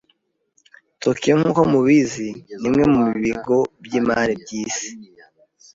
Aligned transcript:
Tokiyo, 1.01 1.33
nkuko 1.39 1.61
mubizi, 1.71 2.29
nimwe 2.59 2.83
mubigo 2.93 3.57
byimari 3.83 4.33
byisi. 4.41 4.87